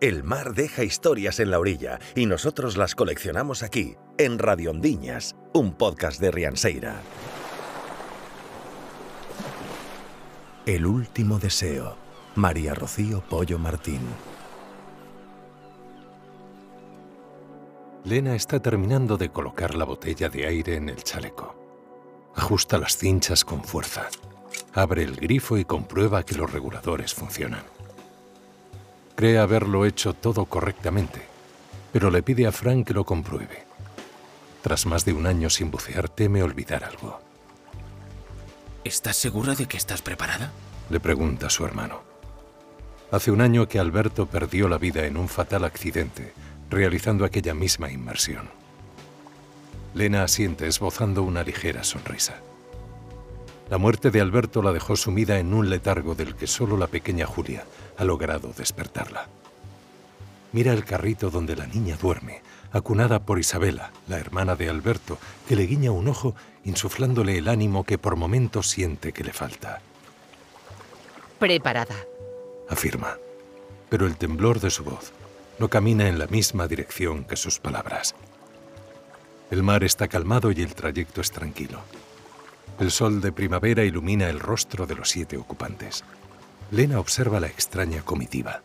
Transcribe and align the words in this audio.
El 0.00 0.22
mar 0.22 0.54
deja 0.54 0.84
historias 0.84 1.40
en 1.40 1.50
la 1.50 1.58
orilla 1.58 1.98
y 2.14 2.26
nosotros 2.26 2.76
las 2.76 2.94
coleccionamos 2.94 3.64
aquí, 3.64 3.96
en 4.16 4.38
Radiondiñas, 4.38 5.34
un 5.52 5.72
podcast 5.74 6.20
de 6.20 6.30
Rianseira. 6.30 7.00
El 10.66 10.86
último 10.86 11.40
deseo. 11.40 11.96
María 12.36 12.74
Rocío 12.74 13.24
Pollo 13.28 13.58
Martín. 13.58 14.02
Lena 18.04 18.36
está 18.36 18.60
terminando 18.62 19.16
de 19.16 19.30
colocar 19.30 19.74
la 19.74 19.84
botella 19.84 20.28
de 20.28 20.46
aire 20.46 20.76
en 20.76 20.90
el 20.90 21.02
chaleco. 21.02 21.56
Ajusta 22.36 22.78
las 22.78 22.96
cinchas 22.96 23.44
con 23.44 23.64
fuerza. 23.64 24.08
Abre 24.74 25.02
el 25.02 25.16
grifo 25.16 25.58
y 25.58 25.64
comprueba 25.64 26.22
que 26.22 26.36
los 26.36 26.52
reguladores 26.52 27.12
funcionan. 27.12 27.77
Cree 29.18 29.40
haberlo 29.40 29.84
hecho 29.84 30.14
todo 30.14 30.44
correctamente, 30.44 31.20
pero 31.92 32.08
le 32.08 32.22
pide 32.22 32.46
a 32.46 32.52
Frank 32.52 32.86
que 32.86 32.94
lo 32.94 33.02
compruebe. 33.02 33.64
Tras 34.62 34.86
más 34.86 35.04
de 35.04 35.12
un 35.12 35.26
año 35.26 35.50
sin 35.50 35.72
bucear, 35.72 36.08
teme 36.08 36.40
olvidar 36.40 36.84
algo. 36.84 37.18
¿Estás 38.84 39.16
segura 39.16 39.56
de 39.56 39.66
que 39.66 39.76
estás 39.76 40.02
preparada? 40.02 40.52
Le 40.88 41.00
pregunta 41.00 41.50
su 41.50 41.64
hermano. 41.64 42.02
Hace 43.10 43.32
un 43.32 43.40
año 43.40 43.66
que 43.66 43.80
Alberto 43.80 44.26
perdió 44.26 44.68
la 44.68 44.78
vida 44.78 45.04
en 45.04 45.16
un 45.16 45.28
fatal 45.28 45.64
accidente, 45.64 46.32
realizando 46.70 47.24
aquella 47.24 47.54
misma 47.54 47.90
inmersión. 47.90 48.48
Lena 49.94 50.22
asiente 50.22 50.68
esbozando 50.68 51.24
una 51.24 51.42
ligera 51.42 51.82
sonrisa. 51.82 52.36
La 53.70 53.76
muerte 53.76 54.10
de 54.10 54.20
Alberto 54.20 54.62
la 54.62 54.72
dejó 54.72 54.96
sumida 54.96 55.38
en 55.38 55.52
un 55.52 55.68
letargo 55.68 56.14
del 56.14 56.34
que 56.34 56.46
solo 56.46 56.78
la 56.78 56.86
pequeña 56.86 57.26
Julia 57.26 57.64
ha 57.98 58.04
logrado 58.04 58.52
despertarla. 58.56 59.28
Mira 60.52 60.72
el 60.72 60.84
carrito 60.84 61.28
donde 61.28 61.54
la 61.54 61.66
niña 61.66 61.98
duerme, 62.00 62.40
acunada 62.72 63.20
por 63.20 63.38
Isabela, 63.38 63.92
la 64.08 64.18
hermana 64.18 64.56
de 64.56 64.70
Alberto, 64.70 65.18
que 65.46 65.56
le 65.56 65.66
guiña 65.66 65.90
un 65.90 66.08
ojo 66.08 66.34
insuflándole 66.64 67.36
el 67.36 67.48
ánimo 67.48 67.84
que 67.84 67.98
por 67.98 68.16
momentos 68.16 68.70
siente 68.70 69.12
que 69.12 69.24
le 69.24 69.34
falta. 69.34 69.80
Preparada, 71.38 71.96
afirma. 72.70 73.18
Pero 73.90 74.06
el 74.06 74.16
temblor 74.16 74.60
de 74.60 74.70
su 74.70 74.84
voz 74.84 75.12
no 75.58 75.68
camina 75.68 76.08
en 76.08 76.18
la 76.18 76.26
misma 76.26 76.66
dirección 76.68 77.24
que 77.24 77.36
sus 77.36 77.58
palabras. 77.58 78.14
El 79.50 79.62
mar 79.62 79.84
está 79.84 80.08
calmado 80.08 80.52
y 80.52 80.60
el 80.60 80.74
trayecto 80.74 81.20
es 81.20 81.30
tranquilo. 81.30 81.80
El 82.78 82.92
sol 82.92 83.20
de 83.20 83.32
primavera 83.32 83.82
ilumina 83.82 84.30
el 84.30 84.38
rostro 84.38 84.86
de 84.86 84.94
los 84.94 85.10
siete 85.10 85.36
ocupantes. 85.36 86.04
Lena 86.70 87.00
observa 87.00 87.40
la 87.40 87.48
extraña 87.48 88.02
comitiva. 88.02 88.62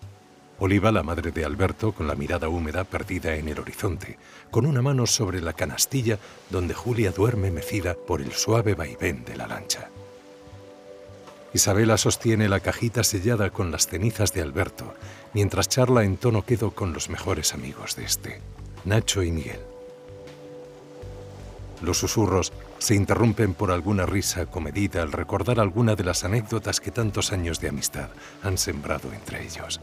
Oliva, 0.60 0.92
la 0.92 1.02
madre 1.02 1.32
de 1.32 1.44
Alberto, 1.44 1.94
con 1.94 2.06
la 2.06 2.14
mirada 2.14 2.48
húmeda 2.48 2.84
perdida 2.84 3.36
en 3.36 3.50
el 3.50 3.60
horizonte, 3.60 4.20
con 4.52 4.68
una 4.68 4.84
mano 4.84 5.08
sobre 5.08 5.42
la 5.42 5.54
canastilla 5.54 6.20
donde 6.52 6.76
Julia 6.76 7.12
duerme 7.12 7.50
mecida 7.50 7.96
por 7.96 8.22
el 8.22 8.34
suave 8.34 8.76
vaivén 8.76 9.26
de 9.26 9.36
la 9.36 9.48
lancha. 9.48 9.90
Isabela 11.54 11.98
sostiene 11.98 12.50
la 12.50 12.60
cajita 12.60 13.04
sellada 13.04 13.50
con 13.50 13.72
las 13.72 13.88
cenizas 13.88 14.32
de 14.32 14.42
Alberto, 14.42 14.94
mientras 15.34 15.70
charla 15.70 16.04
en 16.04 16.18
tono 16.18 16.46
quedo 16.46 16.72
con 16.72 16.94
los 16.94 17.10
mejores 17.10 17.54
amigos 17.54 17.96
de 17.96 18.06
este, 18.06 18.42
Nacho 18.86 19.24
y 19.24 19.32
Miguel. 19.32 19.60
Los 21.82 21.98
susurros 21.98 22.54
se 22.84 22.96
interrumpen 22.96 23.54
por 23.54 23.72
alguna 23.72 24.06
risa 24.06 24.46
comedida 24.46 25.04
al 25.04 25.14
recordar 25.14 25.62
alguna 25.62 25.96
de 25.96 26.04
las 26.04 26.26
anécdotas 26.26 26.82
que 26.82 26.92
tantos 26.92 27.32
años 27.32 27.62
de 27.62 27.70
amistad 27.70 28.10
han 28.42 28.58
sembrado 28.58 29.14
entre 29.14 29.42
ellos. 29.42 29.80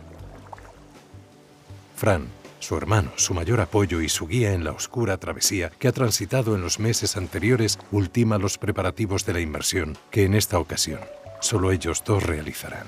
Fran, 1.97 2.27
su 2.59 2.77
hermano, 2.77 3.11
su 3.17 3.33
mayor 3.33 3.62
apoyo 3.62 4.03
y 4.03 4.11
su 4.11 4.27
guía 4.27 4.53
en 4.53 4.65
la 4.65 4.73
oscura 4.73 5.17
travesía 5.17 5.71
que 5.71 5.89
ha 5.89 5.93
transitado 5.93 6.55
en 6.55 6.61
los 6.61 6.78
meses 6.78 7.16
anteriores, 7.16 7.78
ultima 7.91 8.37
los 8.37 8.59
preparativos 8.59 9.25
de 9.25 9.32
la 9.32 9.41
inmersión 9.41 9.97
que 10.11 10.25
en 10.25 10.34
esta 10.34 10.59
ocasión 10.59 11.00
solo 11.41 11.72
ellos 11.72 12.03
dos 12.05 12.22
realizarán. 12.22 12.87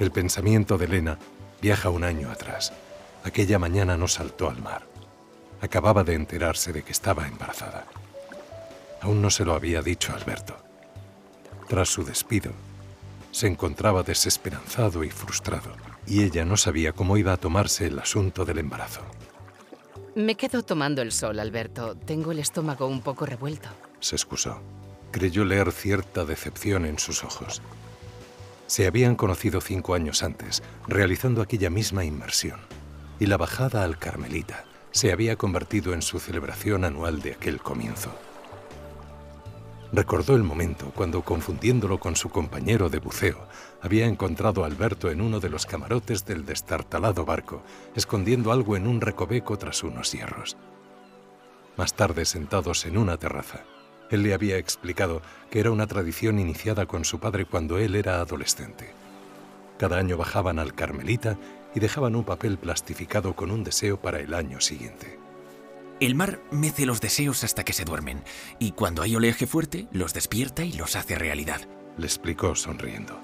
El 0.00 0.10
pensamiento 0.10 0.78
de 0.78 0.86
Elena 0.86 1.18
viaja 1.62 1.90
un 1.90 2.02
año 2.02 2.32
atrás. 2.32 2.72
Aquella 3.22 3.60
mañana 3.60 3.96
no 3.96 4.08
saltó 4.08 4.50
al 4.50 4.60
mar. 4.60 4.82
Acababa 5.60 6.02
de 6.02 6.14
enterarse 6.14 6.72
de 6.72 6.82
que 6.82 6.90
estaba 6.90 7.28
embarazada. 7.28 7.86
Aún 9.00 9.22
no 9.22 9.30
se 9.30 9.44
lo 9.44 9.54
había 9.54 9.82
dicho 9.82 10.12
Alberto. 10.14 10.56
Tras 11.68 11.88
su 11.88 12.04
despido, 12.04 12.52
se 13.30 13.46
encontraba 13.46 14.02
desesperanzado 14.02 15.04
y 15.04 15.10
frustrado, 15.10 15.72
y 16.06 16.22
ella 16.22 16.44
no 16.44 16.56
sabía 16.56 16.92
cómo 16.92 17.16
iba 17.16 17.32
a 17.32 17.36
tomarse 17.36 17.86
el 17.86 17.98
asunto 17.98 18.44
del 18.44 18.58
embarazo. 18.58 19.02
Me 20.14 20.34
quedo 20.34 20.62
tomando 20.62 21.02
el 21.02 21.12
sol, 21.12 21.38
Alberto. 21.38 21.94
Tengo 21.94 22.32
el 22.32 22.38
estómago 22.38 22.86
un 22.86 23.02
poco 23.02 23.26
revuelto. 23.26 23.68
Se 24.00 24.16
excusó. 24.16 24.62
Creyó 25.10 25.44
leer 25.44 25.72
cierta 25.72 26.24
decepción 26.24 26.86
en 26.86 26.98
sus 26.98 27.22
ojos. 27.22 27.60
Se 28.66 28.86
habían 28.86 29.14
conocido 29.14 29.60
cinco 29.60 29.94
años 29.94 30.22
antes, 30.22 30.62
realizando 30.88 31.42
aquella 31.42 31.68
misma 31.68 32.04
inmersión, 32.04 32.60
y 33.20 33.26
la 33.26 33.36
bajada 33.36 33.84
al 33.84 33.98
Carmelita 33.98 34.64
se 34.90 35.12
había 35.12 35.36
convertido 35.36 35.92
en 35.92 36.00
su 36.00 36.18
celebración 36.18 36.84
anual 36.84 37.20
de 37.20 37.32
aquel 37.32 37.60
comienzo. 37.60 38.10
Recordó 39.96 40.36
el 40.36 40.42
momento 40.42 40.92
cuando, 40.94 41.22
confundiéndolo 41.22 41.98
con 41.98 42.16
su 42.16 42.28
compañero 42.28 42.90
de 42.90 42.98
buceo, 42.98 43.48
había 43.80 44.04
encontrado 44.04 44.62
a 44.62 44.66
Alberto 44.66 45.10
en 45.10 45.22
uno 45.22 45.40
de 45.40 45.48
los 45.48 45.64
camarotes 45.64 46.26
del 46.26 46.44
destartalado 46.44 47.24
barco, 47.24 47.62
escondiendo 47.94 48.52
algo 48.52 48.76
en 48.76 48.86
un 48.86 49.00
recoveco 49.00 49.56
tras 49.56 49.82
unos 49.82 50.12
hierros. 50.12 50.58
Más 51.78 51.94
tarde, 51.94 52.26
sentados 52.26 52.84
en 52.84 52.98
una 52.98 53.16
terraza, 53.16 53.64
él 54.10 54.22
le 54.22 54.34
había 54.34 54.58
explicado 54.58 55.22
que 55.50 55.60
era 55.60 55.70
una 55.70 55.86
tradición 55.86 56.38
iniciada 56.38 56.84
con 56.84 57.06
su 57.06 57.18
padre 57.18 57.46
cuando 57.46 57.78
él 57.78 57.94
era 57.94 58.20
adolescente. 58.20 58.92
Cada 59.78 59.96
año 59.96 60.18
bajaban 60.18 60.58
al 60.58 60.74
Carmelita 60.74 61.38
y 61.74 61.80
dejaban 61.80 62.16
un 62.16 62.24
papel 62.24 62.58
plastificado 62.58 63.34
con 63.34 63.50
un 63.50 63.64
deseo 63.64 63.98
para 63.98 64.20
el 64.20 64.34
año 64.34 64.60
siguiente. 64.60 65.25
El 65.98 66.14
mar 66.14 66.40
mece 66.50 66.84
los 66.84 67.00
deseos 67.00 67.42
hasta 67.42 67.64
que 67.64 67.72
se 67.72 67.86
duermen, 67.86 68.22
y 68.58 68.72
cuando 68.72 69.00
hay 69.00 69.16
oleaje 69.16 69.46
fuerte, 69.46 69.86
los 69.92 70.12
despierta 70.12 70.62
y 70.62 70.72
los 70.72 70.94
hace 70.94 71.16
realidad. 71.16 71.62
Le 71.96 72.04
explicó 72.04 72.54
sonriendo. 72.54 73.18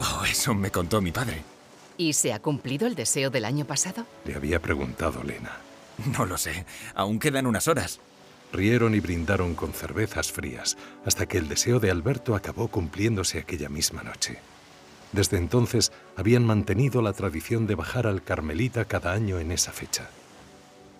Oh, 0.00 0.24
eso 0.24 0.54
me 0.54 0.70
contó 0.70 1.02
mi 1.02 1.12
padre. 1.12 1.42
¿Y 1.98 2.14
se 2.14 2.32
ha 2.32 2.40
cumplido 2.40 2.86
el 2.86 2.94
deseo 2.94 3.28
del 3.28 3.44
año 3.44 3.66
pasado? 3.66 4.06
Le 4.24 4.34
había 4.34 4.62
preguntado 4.62 5.22
Lena. 5.22 5.58
No 6.16 6.24
lo 6.24 6.38
sé. 6.38 6.64
Aún 6.94 7.18
quedan 7.18 7.46
unas 7.46 7.68
horas. 7.68 8.00
Rieron 8.50 8.94
y 8.94 9.00
brindaron 9.00 9.54
con 9.54 9.74
cervezas 9.74 10.32
frías, 10.32 10.78
hasta 11.04 11.26
que 11.26 11.36
el 11.36 11.48
deseo 11.48 11.80
de 11.80 11.90
Alberto 11.90 12.34
acabó 12.34 12.68
cumpliéndose 12.68 13.38
aquella 13.38 13.68
misma 13.68 14.02
noche. 14.02 14.38
Desde 15.12 15.36
entonces 15.36 15.92
habían 16.16 16.46
mantenido 16.46 17.02
la 17.02 17.12
tradición 17.12 17.66
de 17.66 17.74
bajar 17.74 18.06
al 18.06 18.22
Carmelita 18.22 18.86
cada 18.86 19.12
año 19.12 19.38
en 19.38 19.52
esa 19.52 19.72
fecha 19.72 20.08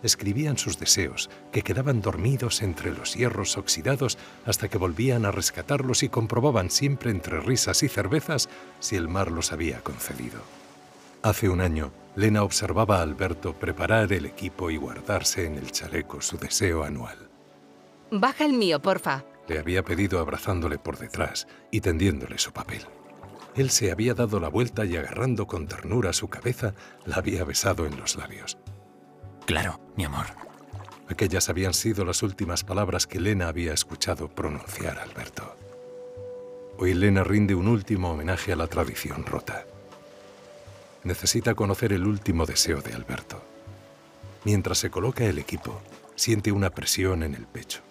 escribían 0.03 0.59
sus 0.59 0.79
deseos, 0.79 1.31
que 1.53 1.63
quedaban 1.63 2.01
dormidos 2.01 2.63
entre 2.63 2.93
los 2.93 3.15
hierros 3.15 3.57
oxidados 3.57 4.19
hasta 4.45 4.69
que 4.69 4.79
volvían 4.79 5.25
a 5.25 5.31
rescatarlos 5.31 6.03
y 6.03 6.09
comprobaban 6.09 6.71
siempre 6.71 7.11
entre 7.11 7.41
risas 7.41 7.83
y 7.83 7.89
cervezas 7.89 8.49
si 8.81 8.97
el 8.97 9.09
mar 9.09 9.31
los 9.31 9.53
había 9.53 9.81
concedido. 9.81 10.41
Hace 11.23 11.49
un 11.49 11.61
año, 11.61 11.93
Lena 12.15 12.43
observaba 12.43 12.99
a 12.99 13.03
Alberto 13.03 13.53
preparar 13.53 14.13
el 14.13 14.27
equipo 14.27 14.71
y 14.71 14.77
guardarse 14.77 15.45
en 15.45 15.57
el 15.57 15.73
chaleco 15.73 16.21
su 16.21 16.39
deseo 16.39 16.85
anual. 16.85 17.19
Baja 18.11 18.45
el 18.45 18.53
mío, 18.53 18.81
porfa. 18.81 19.25
Le 19.49 19.59
había 19.59 19.85
pedido 19.85 20.21
abrazándole 20.21 20.79
por 20.79 20.99
detrás 20.99 21.47
y 21.71 21.81
tendiéndole 21.81 22.39
su 22.39 22.53
papel. 22.53 22.83
Él 23.57 23.71
se 23.71 23.91
había 23.91 24.15
dado 24.15 24.39
la 24.39 24.49
vuelta 24.49 24.85
y 24.85 24.97
agarrando 24.97 25.47
con 25.47 25.67
ternura 25.67 26.13
su 26.13 26.29
cabeza, 26.29 26.75
la 27.07 27.17
había 27.17 27.43
besado 27.45 27.87
en 27.87 27.97
los 27.97 28.17
labios. 28.17 28.59
Claro, 29.47 29.79
mi 29.97 30.05
amor. 30.05 30.27
Aquellas 31.09 31.49
habían 31.49 31.73
sido 31.73 32.05
las 32.05 32.25
últimas 32.25 32.65
palabras 32.65 33.07
que 33.07 33.21
Lena 33.21 33.47
había 33.47 33.73
escuchado 33.73 34.27
pronunciar 34.27 34.99
a 34.99 35.05
Alberto. 35.05 35.55
Hoy 36.79 36.95
Lena 36.95 37.23
rinde 37.23 37.55
un 37.55 37.69
último 37.69 38.11
homenaje 38.11 38.53
a 38.53 38.57
la 38.57 38.67
tradición 38.67 39.25
rota. 39.25 39.65
Necesita 41.05 41.55
conocer 41.55 41.93
el 41.93 42.09
último 42.09 42.45
deseo 42.45 42.83
de 42.83 42.93
Alberto. 42.93 43.41
Mientras 44.45 44.79
se 44.79 44.91
coloca 44.91 45.25
el 45.25 45.39
equipo, 45.39 45.81
siente 46.17 46.51
una 46.51 46.71
presión 46.71 47.23
en 47.23 47.37
el 47.37 47.47
pecho. 47.47 47.83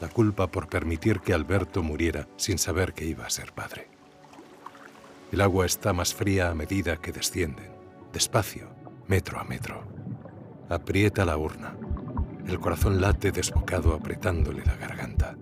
La 0.00 0.08
culpa 0.08 0.46
por 0.46 0.68
permitir 0.68 1.18
que 1.18 1.34
Alberto 1.34 1.82
muriera 1.82 2.28
sin 2.36 2.58
saber 2.58 2.94
que 2.94 3.04
iba 3.04 3.26
a 3.26 3.30
ser 3.30 3.52
padre. 3.52 3.88
El 5.32 5.40
agua 5.40 5.66
está 5.66 5.92
más 5.92 6.14
fría 6.14 6.50
a 6.50 6.54
medida 6.54 6.98
que 6.98 7.10
descienden, 7.10 7.72
despacio, 8.12 8.68
metro 9.08 9.40
a 9.40 9.44
metro. 9.44 10.01
Aprieta 10.72 11.26
la 11.26 11.36
urna. 11.36 11.76
El 12.46 12.58
corazón 12.58 13.02
late 13.02 13.30
desbocado 13.30 13.92
apretándole 13.92 14.64
la 14.64 14.74
garganta. 14.74 15.36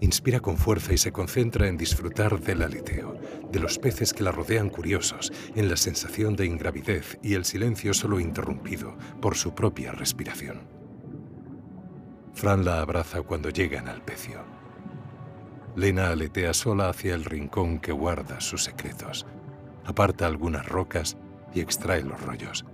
Inspira 0.00 0.40
con 0.40 0.56
fuerza 0.56 0.94
y 0.94 0.96
se 0.96 1.12
concentra 1.12 1.68
en 1.68 1.76
disfrutar 1.76 2.40
del 2.40 2.62
aleteo, 2.62 3.18
de 3.52 3.60
los 3.60 3.78
peces 3.78 4.14
que 4.14 4.22
la 4.22 4.32
rodean 4.32 4.70
curiosos, 4.70 5.30
en 5.54 5.68
la 5.68 5.76
sensación 5.76 6.36
de 6.36 6.46
ingravidez 6.46 7.18
y 7.22 7.34
el 7.34 7.44
silencio 7.44 7.92
solo 7.92 8.18
interrumpido 8.18 8.96
por 9.20 9.36
su 9.36 9.54
propia 9.54 9.92
respiración. 9.92 10.62
Fran 12.32 12.64
la 12.64 12.80
abraza 12.80 13.20
cuando 13.20 13.50
llegan 13.50 13.88
al 13.88 14.00
pecio. 14.00 14.42
Lena 15.74 16.08
aletea 16.08 16.54
sola 16.54 16.88
hacia 16.88 17.14
el 17.14 17.26
rincón 17.26 17.78
que 17.78 17.92
guarda 17.92 18.40
sus 18.40 18.64
secretos. 18.64 19.26
Aparta 19.84 20.26
algunas 20.26 20.66
rocas 20.66 21.18
y 21.52 21.60
extrae 21.60 22.02
los 22.02 22.18
rollos. 22.22 22.64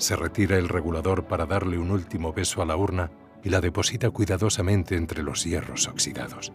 Se 0.00 0.16
retira 0.16 0.56
el 0.56 0.70
regulador 0.70 1.26
para 1.26 1.44
darle 1.44 1.76
un 1.76 1.90
último 1.90 2.32
beso 2.32 2.62
a 2.62 2.64
la 2.64 2.74
urna 2.74 3.10
y 3.44 3.50
la 3.50 3.60
deposita 3.60 4.08
cuidadosamente 4.08 4.96
entre 4.96 5.22
los 5.22 5.44
hierros 5.44 5.86
oxidados. 5.88 6.52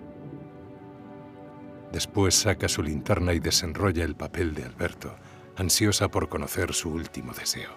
Después 1.92 2.34
saca 2.34 2.68
su 2.68 2.82
linterna 2.82 3.34
y 3.34 3.40
desenrolla 3.40 4.04
el 4.04 4.16
papel 4.16 4.56
de 4.56 4.64
Alberto, 4.64 5.16
ansiosa 5.58 6.10
por 6.10 6.28
conocer 6.28 6.74
su 6.74 6.90
último 6.90 7.34
deseo. 7.34 7.70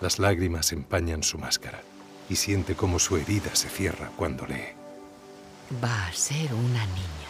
Las 0.00 0.18
lágrimas 0.18 0.72
empañan 0.72 1.22
su 1.22 1.38
máscara 1.38 1.80
y 2.28 2.34
siente 2.34 2.74
cómo 2.74 2.98
su 2.98 3.16
herida 3.16 3.54
se 3.54 3.68
cierra 3.68 4.10
cuando 4.16 4.44
lee. 4.44 4.74
Va 5.82 6.08
a 6.08 6.12
ser 6.12 6.52
una 6.52 6.84
niña. 6.86 7.29